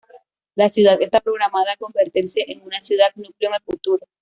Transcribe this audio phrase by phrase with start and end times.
[0.55, 4.07] La ciudad está programada a convertirse en una ciudad- núcleo en el futuro.